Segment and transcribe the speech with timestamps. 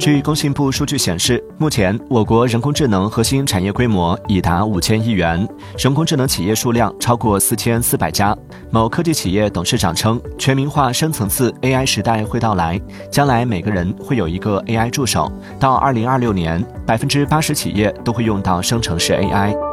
[0.00, 8.34] 据工信部数据显示目前我国人工智能核心产业规模已达五千亿元人工智能企业数量超过四千四百家。
[8.70, 19.69] 某科技企业董事长称全民化深层次 ai 时代会到来将来每个人会有一个 ai 助手到二零二六年百分之八十企业都会用到生成式 ai